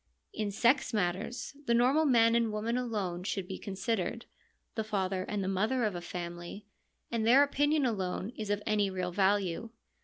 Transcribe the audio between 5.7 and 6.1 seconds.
of a